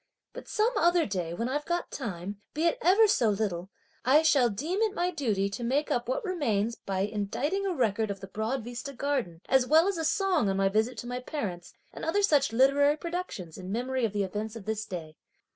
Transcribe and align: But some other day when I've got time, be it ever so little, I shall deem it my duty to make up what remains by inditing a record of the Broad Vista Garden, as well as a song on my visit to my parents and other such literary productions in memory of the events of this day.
But 0.33 0.47
some 0.47 0.75
other 0.77 1.05
day 1.05 1.31
when 1.35 1.47
I've 1.47 1.63
got 1.67 1.91
time, 1.91 2.41
be 2.55 2.63
it 2.65 2.79
ever 2.81 3.07
so 3.07 3.29
little, 3.29 3.69
I 4.03 4.23
shall 4.23 4.49
deem 4.49 4.81
it 4.81 4.95
my 4.95 5.11
duty 5.11 5.47
to 5.51 5.63
make 5.63 5.91
up 5.91 6.09
what 6.09 6.25
remains 6.25 6.75
by 6.75 7.01
inditing 7.05 7.67
a 7.67 7.75
record 7.75 8.09
of 8.09 8.19
the 8.19 8.25
Broad 8.25 8.63
Vista 8.63 8.93
Garden, 8.93 9.41
as 9.47 9.67
well 9.67 9.87
as 9.87 9.99
a 9.99 10.03
song 10.03 10.49
on 10.49 10.57
my 10.57 10.69
visit 10.69 10.97
to 10.97 11.05
my 11.07 11.19
parents 11.19 11.75
and 11.93 12.03
other 12.03 12.23
such 12.23 12.51
literary 12.51 12.97
productions 12.97 13.59
in 13.59 13.71
memory 13.71 14.03
of 14.03 14.11
the 14.11 14.23
events 14.23 14.55
of 14.55 14.65
this 14.65 14.85
day. 14.87 15.17